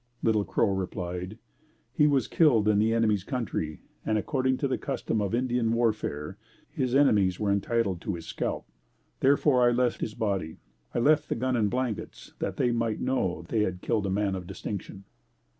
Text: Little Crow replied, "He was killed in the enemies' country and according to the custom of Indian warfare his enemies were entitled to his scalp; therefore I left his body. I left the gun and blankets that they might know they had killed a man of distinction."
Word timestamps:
Little 0.23 0.45
Crow 0.45 0.71
replied, 0.73 1.37
"He 1.93 2.07
was 2.07 2.27
killed 2.27 2.67
in 2.67 2.79
the 2.79 2.91
enemies' 2.91 3.23
country 3.23 3.81
and 4.03 4.17
according 4.17 4.57
to 4.57 4.67
the 4.67 4.79
custom 4.79 5.21
of 5.21 5.35
Indian 5.35 5.71
warfare 5.73 6.39
his 6.71 6.95
enemies 6.95 7.39
were 7.39 7.51
entitled 7.51 8.01
to 8.01 8.15
his 8.15 8.25
scalp; 8.25 8.65
therefore 9.19 9.61
I 9.61 9.71
left 9.71 10.01
his 10.01 10.15
body. 10.15 10.57
I 10.91 10.97
left 10.97 11.29
the 11.29 11.35
gun 11.35 11.55
and 11.55 11.69
blankets 11.69 12.33
that 12.39 12.57
they 12.57 12.71
might 12.71 12.99
know 12.99 13.45
they 13.49 13.59
had 13.61 13.81
killed 13.81 14.07
a 14.07 14.09
man 14.09 14.33
of 14.33 14.47
distinction." 14.47 15.03